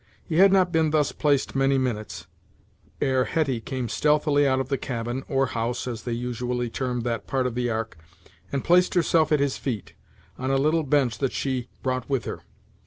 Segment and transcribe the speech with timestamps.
[0.25, 2.25] He had not been thus placed many minutes,
[2.99, 7.27] ere Hetty came stealthily out of the cabin, or house, as they usually termed that
[7.27, 7.99] part of the ark,
[8.51, 9.93] and placed herself at his feet,
[10.39, 12.39] on a little bench that she brought with her.